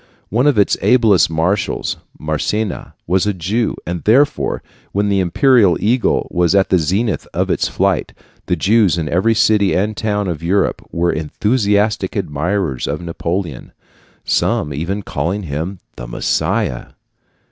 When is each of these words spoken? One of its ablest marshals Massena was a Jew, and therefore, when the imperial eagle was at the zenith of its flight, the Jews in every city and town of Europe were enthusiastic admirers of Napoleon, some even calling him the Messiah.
One 0.29 0.47
of 0.47 0.57
its 0.57 0.77
ablest 0.81 1.29
marshals 1.29 1.97
Massena 2.19 2.95
was 3.05 3.27
a 3.27 3.35
Jew, 3.35 3.75
and 3.85 4.03
therefore, 4.03 4.63
when 4.93 5.09
the 5.09 5.19
imperial 5.19 5.77
eagle 5.79 6.27
was 6.31 6.55
at 6.55 6.69
the 6.69 6.79
zenith 6.79 7.27
of 7.35 7.51
its 7.51 7.67
flight, 7.67 8.11
the 8.47 8.55
Jews 8.55 8.97
in 8.97 9.07
every 9.07 9.35
city 9.35 9.75
and 9.75 9.95
town 9.95 10.27
of 10.27 10.41
Europe 10.41 10.81
were 10.91 11.11
enthusiastic 11.11 12.15
admirers 12.17 12.87
of 12.87 12.99
Napoleon, 13.01 13.73
some 14.25 14.73
even 14.73 15.03
calling 15.03 15.43
him 15.43 15.77
the 15.97 16.07
Messiah. 16.07 16.93